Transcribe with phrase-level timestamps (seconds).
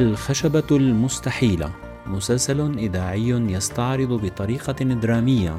[0.00, 1.72] الخشبة المستحيلة
[2.06, 5.58] مسلسل إذاعي يستعرض بطريقة درامية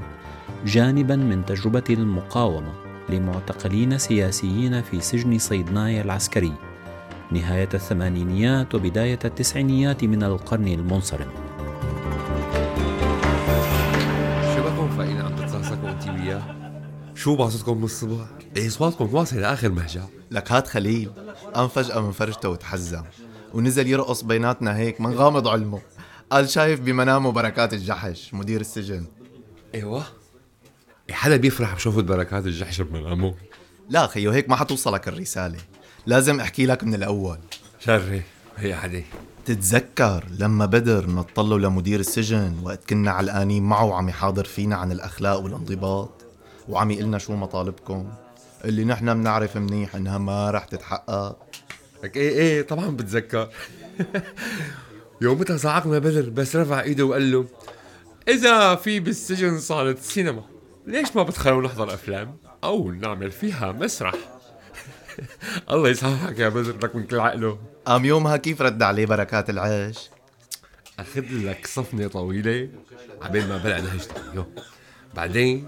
[0.65, 2.73] جانبا من تجربة المقاومة
[3.09, 6.53] لمعتقلين سياسيين في سجن صيدنايا العسكري
[7.31, 11.27] نهاية الثمانينيات وبداية التسعينيات من القرن المنصرم
[15.23, 16.41] عم انت وياه؟
[17.15, 18.25] شو باصتكم من الصبح؟
[18.57, 21.11] إيه اصواتكم واصل لآخر مهجع لك هات خليل
[21.53, 23.03] قام فجأة من فرجته وتحزم
[23.53, 25.81] ونزل يرقص بيناتنا هيك من غامض علمه.
[26.31, 29.05] قال شايف بمنامه بركات الجحش مدير السجن.
[29.75, 30.03] أيوه.
[31.09, 33.35] إيه حدا بيفرح بشوفة بركات الجحش بمنامه؟
[33.89, 35.57] لا خيو هيك ما حتوصلك الرسالة.
[36.05, 37.37] لازم أحكي لك من الأول.
[37.79, 38.21] شري
[38.57, 39.03] هي حدي.
[39.45, 45.39] تتذكر لما بدر نطلوا لمدير السجن وقت كنا علقانين معه وعم يحاضر فينا عن الأخلاق
[45.39, 46.09] والانضباط؟
[46.69, 48.11] وعم يقلنا شو مطالبكم؟
[48.65, 51.37] اللي نحن بنعرف منيح إنها ما رح تتحقق.
[52.03, 53.49] لك إيه إيه طبعا بتذكر.
[55.21, 57.45] يومتها صعقنا بدر بس رفع إيده وقال له
[58.27, 60.43] إذا في بالسجن صالة سينما
[60.87, 64.15] ليش ما بتخلوا نحضر أفلام أو نعمل فيها مسرح?
[65.71, 67.59] الله يسامحك يا بدر لك من كل عقله.
[67.85, 70.09] قام يومها كيف رد عليه بركات العيش؟
[70.99, 72.69] أخذ لك صفنة طويلة
[73.21, 74.45] عبين ما بلع نهجته يو.
[75.15, 75.67] بعدين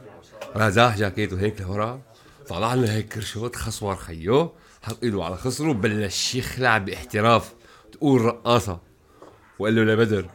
[0.55, 2.01] رازاح جاكيته هيك لورا
[2.49, 7.53] طلع لنا هيك كرشوت خصور خيو حط إيده على خصره وبلش يخلع باحتراف.
[7.91, 8.79] تقول رقاصة.
[9.59, 10.29] وقال له لبدر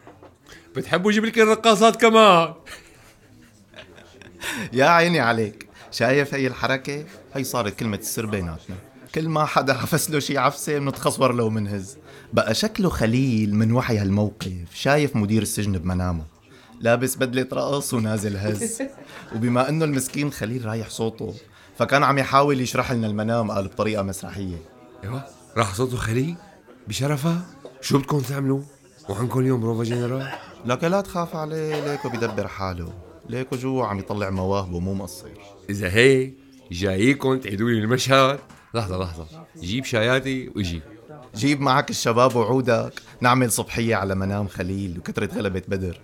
[0.76, 2.54] بتحبوا أجيب لك الرقاصات كمان.
[4.72, 5.68] يا عيني عليك.
[5.90, 7.04] شايف هي الحركة؟
[7.34, 8.76] هي صارت كلمة السر بيناتنا.
[9.14, 11.96] كل ما حدا عفس له شي عفسة بنتخصور له ومنهز
[12.32, 14.74] بقى شكله خليل من وحي هالموقف.
[14.74, 16.24] شايف مدير السجن بمنامه.
[16.80, 18.82] لابس بدلة رقص ونازل هز.
[19.34, 21.34] وبما إنه المسكين خليل رايح صوته
[21.78, 24.56] فكان عم يحاول يشرح لنا المنام قال بطريقة مسرحية.
[25.04, 25.24] إيوه
[25.56, 26.34] راح صوته خليل
[26.88, 27.42] بشرفها.
[27.80, 28.62] شو بدكم تعملوا؟
[29.08, 30.28] وعندكم اليوم بروفا جنرال؟
[30.66, 32.92] لك لا تخاف عليه ليكو بدبر حاله.
[33.28, 35.28] ليكو جوا عم يطلع مواهبه مو مقصر
[35.70, 36.34] إذا هيك
[36.72, 38.38] جاييكم تعيدوا لي المشهد.
[38.74, 39.26] لحظة لحظة.
[39.60, 40.80] جيب شاياتي وإجي.
[41.36, 43.02] جيب معك الشباب وعودك.
[43.20, 46.00] نعمل صبحية على منام خليل وكثرة غلبة بدر.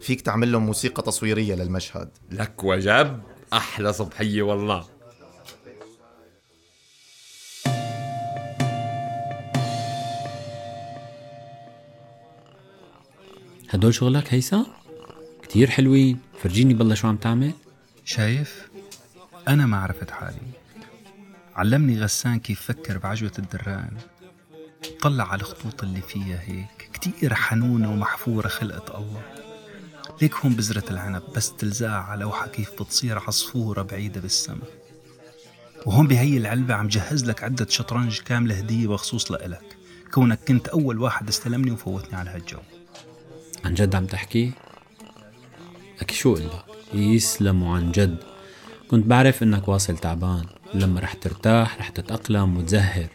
[0.00, 2.08] فيك تعمل لهم موسيقى تصويرية للمشهد.
[2.30, 3.20] لك وجب
[3.52, 4.97] أحلى صبحية والله.
[13.70, 14.62] هدول شغلك هيثم؟
[15.42, 16.18] كتير حلوين.
[16.42, 17.52] فرجيني بالله شو عم تعمل.
[18.04, 18.68] شايف؟
[19.48, 20.40] أنا ما عرفت حالي.
[21.56, 23.96] علمني غسان كيف فكر بعجوة الدران.
[25.00, 26.90] طلع على الخطوط اللي فيها هيك.
[26.92, 29.22] كتير حنونة ومحفورة خلقة الله.
[30.22, 34.66] ليك هون بذرة العنب بس تلزقها على لوحة كيف بتصير عصفورة بعيدة بالسما.
[35.86, 39.76] وهون بهي العلبة عم جهز لك عدة شطرنج كاملة هدية مخصوص لإلك.
[40.14, 42.58] كونك كنت أول واحد استلمني وفوتني على هالجو.
[43.68, 44.52] عن جد عم تحكي؟
[46.02, 48.18] لك شو قل لك يسلموا عن جد.
[48.90, 50.46] كنت بعرف إنك واصل تعبان.
[50.74, 53.08] لما رح ترتاح رح تتأقلم وتزهر.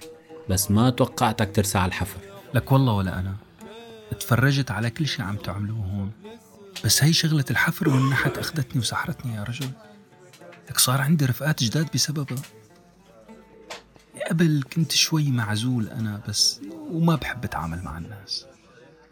[0.49, 2.19] بس ما توقعتك ترسى على الحفر.
[2.53, 3.35] لك والله ولا أنا.
[4.11, 6.11] اتفرجت على كل شي عم تعملوه هون.
[6.85, 9.69] بس هي شغلة الحفر والنحت أخذتني وسحرتني يا رجل.
[10.69, 12.41] لك صار عندي رفقات جداد بسببها.
[14.29, 16.61] قبل كنت شوي معزول أنا بس
[16.91, 18.45] وما بحب أتعامل مع الناس.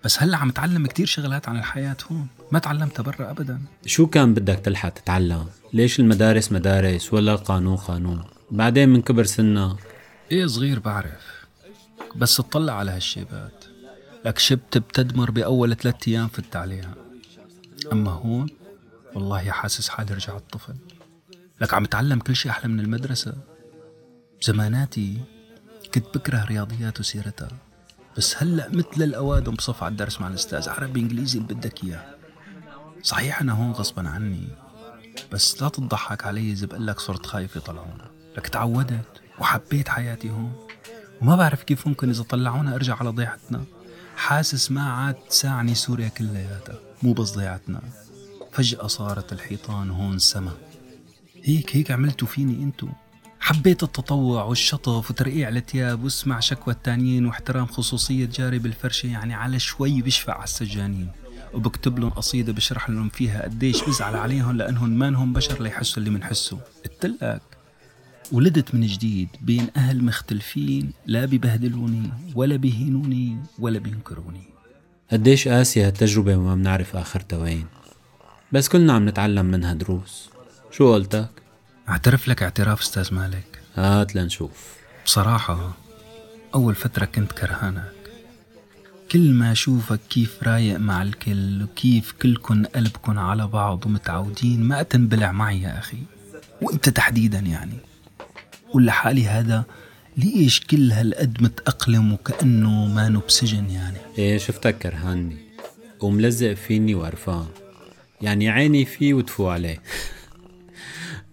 [0.03, 2.27] بس هلأ عم اتعلم كتير شغلات عن الحياة هون.
[2.51, 3.61] ما تعلمتها برا أبدا.
[3.85, 9.75] شو كان بدك تلحق تتعلم؟ ليش المدارس مدارس ولا القانون قانون؟ بعدين من كبر سنك
[10.31, 11.45] إيه صغير بعرف.
[12.15, 13.65] بس اطلع على هالشيبات.
[14.25, 16.93] لك شبت بتدمر بأول ثلاثة أيام فت عليها
[17.91, 18.49] أما هون؟
[19.15, 20.75] والله حاسس حالي رجعت طفل
[21.61, 23.33] لك عم اتعلم كل شيء أحلى من المدرسة.
[24.41, 25.17] زماناتي
[25.93, 27.49] كنت بكره رياضيات وسيرتها.
[28.17, 32.15] بس هلا مثل الأوادم بصف على الدرس مع الأستاذ عربي إنجليزي اللي بدك إياه.
[33.03, 34.47] صحيح أنا هون غصبا عني
[35.31, 40.67] بس لا تضحك علي إذا بقول لك صرت خايف يطلعونا لك تعودت وحبيت حياتي هون.
[41.21, 43.63] وما بعرف كيف ممكن إذا طلعونا أرجع على ضيعتنا.
[44.15, 47.81] حاسس ما عاد تساعني سوريا كلياتها مو بس ضيعتنا.
[48.51, 50.51] فجأة صارت الحيطان هون سما.
[51.43, 52.87] هيك هيك عملتوا فيني أنتو.
[53.41, 60.01] حبيت التطوع والشطف وترقيع الثياب واسمع شكوى التانيين واحترام خصوصية جاري بالفرشة يعني على شوي
[60.01, 61.07] بشفع على السجانين.
[61.53, 66.09] وبكتب لهم قصيدة بشرح لهم فيها قديش بزعل عليهم لأنهم ما انهم بشر ليحسوا اللي
[66.09, 67.41] منحسه قلتلك
[68.31, 74.43] ولدت من جديد بين أهل مختلفين لا ببهدلوني ولا بيهينوني ولا بينكروني.
[75.11, 77.65] قديش قاسية هالتجربة وما بنعرف آخرتها وين.
[78.51, 80.29] بس كلنا عم نتعلم منها دروس.
[80.71, 81.40] شو قلتك؟
[81.91, 84.75] أعترف لك اعتراف أستاذ مالك؟ هات لنشوف.
[85.05, 85.73] بصراحة
[86.55, 87.91] أول فترة كنت كرهانك.
[89.11, 95.31] كل ما أشوفك كيف رايق مع الكل وكيف كلكن قلبكن على بعض ومتعودين ما تنبلع
[95.31, 95.97] معي يا أخي.
[96.61, 97.77] وأنت تحديدا يعني.
[98.73, 99.63] قول لحالي هذا
[100.17, 105.37] ليش كل هالقد متأقلم وكأنه ما بسجن يعني؟ إيه شفتك كرهاني
[105.99, 107.45] وملزق فيني وقرفان
[108.21, 109.81] يعني عيني فيه وتفو عليه.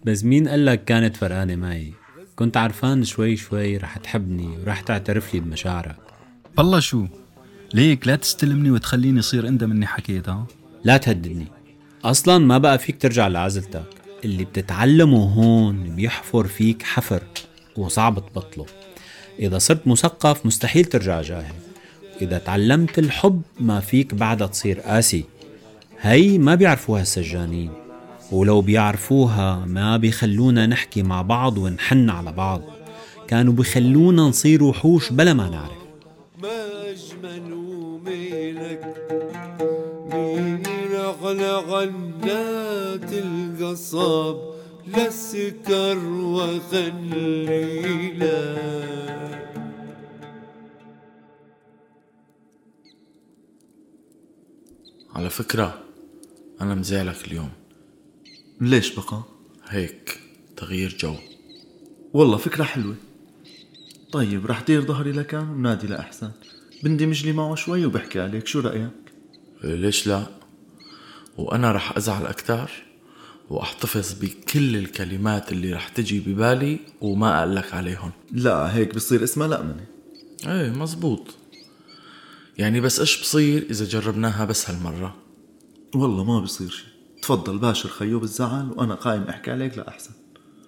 [0.03, 1.93] بس مين قالك كانت فرقانة معي؟
[2.35, 5.97] كنت عرفان شوي شوي رح تحبني ورح تعترف لي بمشاعرك.
[6.57, 7.07] بالله شو؟
[7.73, 10.47] ليك لا تستلمني وتخليني صير اندم اني حكيت ها
[10.83, 11.47] لا تهددني.
[12.03, 13.83] أصلا ما بقى فيك ترجع لعزلتك.
[14.25, 17.23] اللي بتتعلمه هون بيحفر فيك حفر
[17.77, 18.65] وصعب تبطله.
[19.39, 21.55] إذا صرت مثقف مستحيل ترجع جاهل.
[22.21, 25.25] إذا تعلمت الحب ما فيك بعدها تصير قاسي.
[26.01, 27.88] هي ما بيعرفوها السجانين
[28.31, 32.61] ولو بيعرفوها ما بيخلونا نحكي مع بعض ونحن على بعض.
[33.27, 35.79] كانوا بيخلونا نصير وحوش بلا ما نعرف.
[36.43, 37.55] ما أجمل
[38.05, 38.95] ميلك
[41.09, 44.37] أغلى غنات القصب
[44.87, 47.49] للسكر وخليلك
[55.15, 55.79] على فكرة
[56.61, 57.49] أنا مزعلك اليوم.
[58.61, 59.23] ليش بقى؟
[59.67, 60.19] هيك
[60.57, 61.15] تغيير جو.
[62.13, 62.95] والله فكرة حلوة.
[64.11, 66.31] طيب رح دير ظهري لكان ونادي لأحسن.
[66.83, 68.47] بندمج لي معه شوي وبحكي عليك.
[68.47, 68.91] شو رأيك؟
[69.63, 70.25] ليش لا؟
[71.37, 72.71] وأنا رح أزعل أكتر
[73.49, 78.11] وأحتفظ بكل الكلمات اللي رح تجي ببالي وما أقلك عليهم.
[78.31, 79.85] لا هيك بصير اسمها لأمنة.
[80.47, 81.27] إيه مزبوط.
[82.57, 85.15] يعني بس إيش بصير إذا جربناها بس هالمرة؟
[85.95, 86.85] والله ما بصير شي.
[87.21, 90.11] تفضل باشر خيو بالزعل وأنا قايم أحكي عليك لأحسن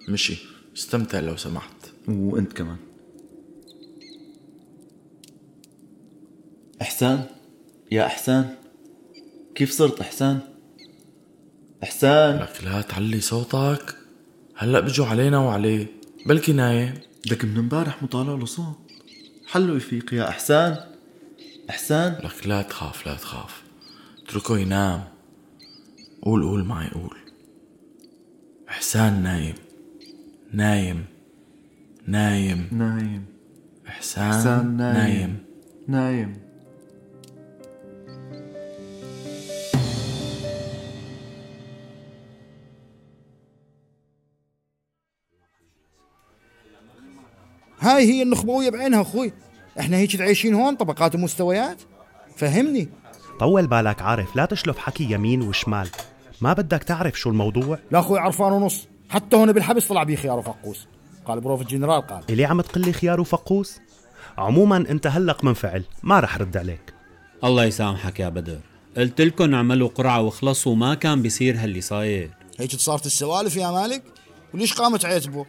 [0.08, 0.36] مشي.
[0.76, 1.76] استمتع لو سمحت.
[2.08, 2.76] وأنت كمان.
[6.82, 7.26] إحسان؟
[7.92, 8.54] يا إحسان؟
[9.54, 10.40] كيف صرت إحسان؟
[11.82, 13.96] إحسان؟ لك لا تعلي صوتك.
[14.56, 15.86] هلأ بيجوا علينا وعليه.
[16.26, 16.94] بلكي نايم
[17.26, 18.76] لك من امبارح مطالع له صوت
[19.46, 20.76] حلو يفيق يا إحسان.
[21.70, 23.62] إحسان؟ لك لا تخاف لا تخاف.
[24.24, 25.04] اتركه ينام.
[26.22, 27.16] قول قول معي قول.
[28.68, 29.54] إحسان نايم.
[30.52, 31.04] نايم.
[32.06, 32.68] نايم.
[32.72, 33.26] نايم.
[33.88, 34.96] إحسان, إحسان نايم.
[34.98, 35.38] نايم.
[35.88, 36.42] نايم.
[47.80, 49.32] هاي هي النخبوية بعينها أخوي.
[49.80, 51.82] إحنا هيك عايشين هون طبقات ومستويات.
[52.36, 52.88] فهمني.
[53.40, 55.88] طول بالك عارف لا تشلف حكي يمين وشمال.
[56.42, 58.86] ما بدك تعرف شو الموضوع؟ لا أخوي عرفان ونص.
[59.08, 60.86] حتى هون بالحبس طلع بيه خيار وفقوس.
[61.26, 62.22] قال بروف الجنرال قال.
[62.30, 63.80] اللي عم تقلي خيار وفقوس؟
[64.38, 66.94] عموما أنت هلق منفعل ما رح رد عليك.
[67.44, 68.58] الله يسامحك يا بدر.
[68.96, 72.30] قلت لكم اعملوا قرعة واخلصوا ما كان بيصير هاللي صاير.
[72.58, 74.02] هيك صارت السوالف يا مالك؟
[74.54, 75.46] وليش قامت عيتبه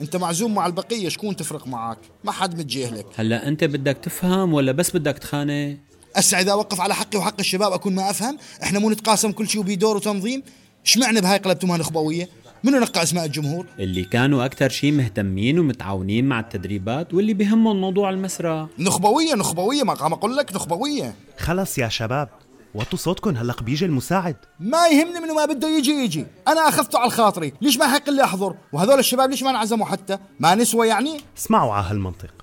[0.00, 4.72] أنت معزوم مع البقية شكون تفرق معك؟ ما حد متجاهلك هلا أنت بدك تفهم ولا
[4.72, 5.76] بس بدك تخانق؟
[6.16, 9.60] هسه إذا اوقف على حقي وحق الشباب أكون ما أفهم إحنا مو نتقاسم كل شيء
[9.60, 10.42] وبيدور وتنظيم.
[10.86, 12.28] اشمعنى بهاي قلبتمها نخبويه
[12.64, 18.10] منو نقى أسماء الجمهور؟ اللي كانوا أكتر شي مهتمين ومتعاونين مع التدريبات واللي بهمهم موضوع
[18.10, 21.14] المسرح نخبوية نخبوية ما قام أقول لك نخبوية.
[21.38, 22.28] خلص يا شباب
[22.74, 24.36] وطوا صوتكم هلق بيجي المساعد.
[24.60, 26.26] ما يهمني منو ما بده يجي يجي.
[26.48, 27.52] أنا أخذته على خاطري.
[27.60, 31.72] ليش ما حق لي أحضر؟ وهذول الشباب ليش ما انعزموا حتى؟ ما نسوى يعني؟ اسمعوا
[31.72, 32.34] على هالمنطق.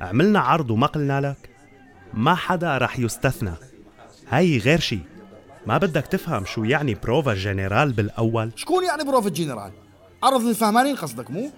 [0.00, 1.55] عملنا عرض وما قلنا لك.
[2.16, 3.52] ما حدا رح يستثنى.
[4.28, 4.98] هاي غير شي.
[5.66, 8.50] ما بدك تفهم شو يعني بروفا جنرال بالأول.
[8.56, 9.70] شكون يعني بروفا جنرال
[10.22, 11.50] عرض للفهمانين قصدك مو؟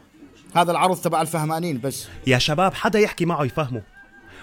[0.54, 2.08] هذا العرض تبع الفهمانين بس.
[2.26, 3.82] يا شباب حدا يحكي معه يفهمه.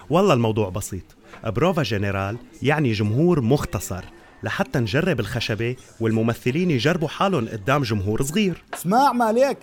[0.10, 1.04] والله الموضوع بسيط.
[1.46, 4.04] بروفا جنرال يعني جمهور مختصر.
[4.44, 8.64] لحتى نجرب الخشبة والممثلين يجربوا حالهم قدام جمهور صغير.
[8.74, 9.58] اسمع مالك.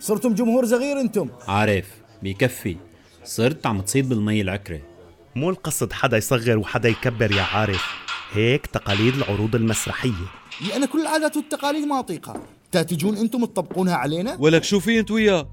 [0.00, 1.28] صرتم جمهور صغير أنتم.
[1.48, 1.86] عارف
[2.22, 2.76] بيكفي
[3.24, 4.80] صرت عم تصيد بالمي العكرة
[5.36, 7.84] مو القصد حدا يصغر وحدا يكبر يا عارف.
[8.32, 10.30] هيك تقاليد العروض المسرحية.
[10.68, 12.42] لأن كل العادات والتقاليد ما أطيقها.
[12.72, 15.48] تأتجون أنتم تطبقونها علينا؟ ولك شو في أنت وياه؟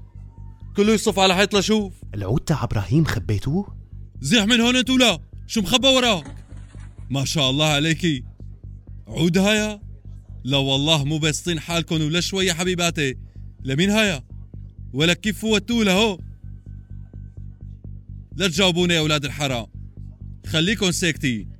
[0.76, 3.76] كله يصف على حيط لشوف العود تاع إبراهيم خبيتوه
[4.20, 6.34] زيح من هون أنت ولا؟ شو مخبى وراك؟
[7.10, 8.24] ما شاء الله عليكي
[9.08, 9.80] عود هيا
[10.44, 13.16] لا والله مو بسطين حالكم ولا شوية حبيباتي.
[13.64, 14.22] لمين هيا
[14.92, 16.18] ولك كيف فوتوه لهو؟
[18.36, 19.66] لا تجاوبوني يا أولاد الحرام.
[20.46, 21.52] خليكن ساكتين.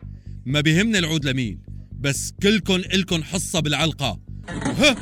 [0.46, 1.62] ما بيهمني العود لمين
[2.00, 4.20] بس كلكن إلكن حصة بالعلقة.
[4.48, 4.96] ها؟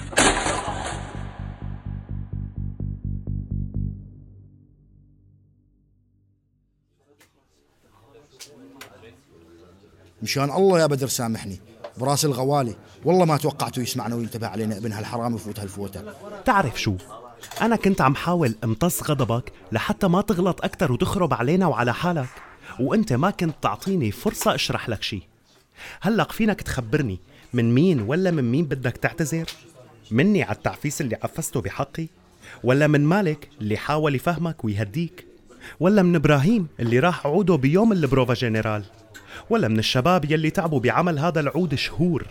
[10.22, 11.60] مشان الله يا بدر سامحني
[11.98, 12.76] براس الغوالي.
[13.04, 16.14] والله ما توقعته يسمعنا وينتبه علينا ابن هالحرام يفوت هالفوتة.
[16.44, 16.96] تعرف شو
[17.61, 22.28] أنا كنت عم حاول امتص غضبك لحتى ما تغلط أكتر وتخرب علينا وعلى حالك
[22.80, 25.23] وأنت ما كنت تعطيني فرصة أشرح لك شي
[26.00, 27.18] هلق فينك تخبرني
[27.52, 29.47] من مين ولا من مين بدك تعتذر؟
[30.11, 32.06] مني على التعفيس اللي عفسته بحقي؟
[32.64, 35.26] ولا من مالك اللي حاول يفهمك ويهديك؟
[35.80, 38.85] ولا من إبراهيم اللي راح عوده بيوم البروفا جنرال؟
[39.50, 42.26] ولا من الشباب يلي تعبوا بعمل هذا العود شهور؟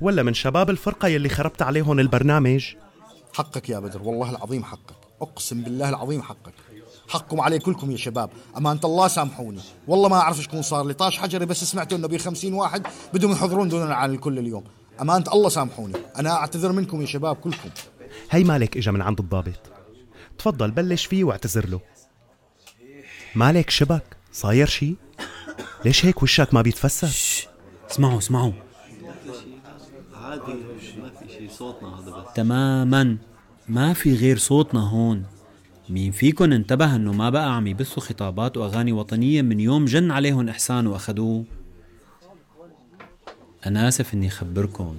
[0.00, 2.74] ولا من شباب الفرقة يلي خربت عليهم البرنامج؟
[3.34, 4.96] حقك يا بدر والله العظيم حقك.
[5.22, 6.54] أقسم بالله العظيم حقك.
[7.08, 8.30] حقكم علي كلكم يا شباب.
[8.56, 9.60] امانه الله سامحوني.
[9.88, 10.94] والله ما أعرف شكون صار لي.
[10.94, 14.64] طاش حجري بس سمعتوا إنه بي 50 واحد بدهم يحضرون دوننا عن الكل اليوم.
[15.00, 15.94] امانه الله سامحوني.
[16.16, 17.70] أنا أعتذر منكم يا شباب كلكم.
[18.30, 19.60] هي مالك إجا من عند الضابط.
[20.38, 21.80] تفضل بلش فيه واعتذر له.
[23.34, 24.94] مالك شبك صاير شي؟
[25.84, 27.48] ليش هيك وشك ما بيتفسر؟
[27.90, 28.52] اسمعوا اسمعوا.
[30.14, 30.52] عادي
[31.48, 33.16] صوتنا هذا بس تماما.
[33.68, 35.24] ما في غير صوتنا هون.
[35.88, 40.48] مين فيكن؟ انتبه انه ما بقى عم يبثوا خطابات وأغاني وطنية من يوم جن عليهم
[40.48, 41.44] إحسان واخدوه
[43.66, 44.96] أنا آسف إني اخبركم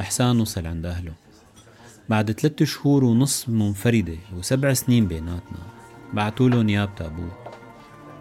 [0.00, 1.12] احسان وصل عند أهله.
[2.08, 5.58] بعد ثلاثة شهور ونص منفردة وسبع سنين بيناتنا
[6.12, 7.32] بعتوا له نيابة أبوه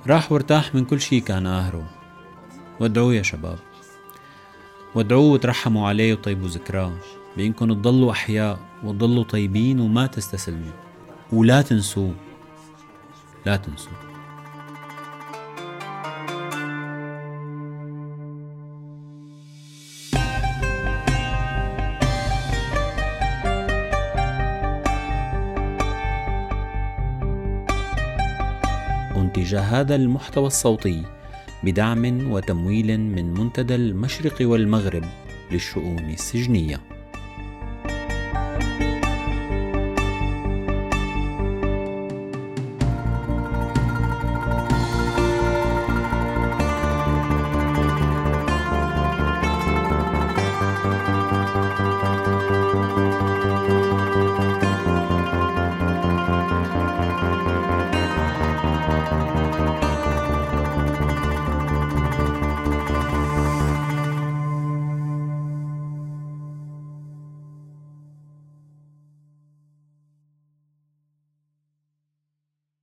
[0.08, 1.90] راح وارتاح من كل شي كان قاهره
[2.80, 3.60] ودعوه يا شباب.
[4.96, 6.94] ودعوه وترحموا عليه وطيبوا ذكراه.
[7.38, 10.72] بإنكم تضلوا أحياء وتضلوا طيبين وما تستسلموا
[11.32, 12.13] ولا تنسوه
[13.46, 14.13] لا تنسوه
[29.16, 31.04] أنتج هذا المحتوى الصوتي
[31.63, 35.04] بدعم وتمويل من منتدى المشرق والمغرب
[35.52, 36.93] للشؤون السجنية.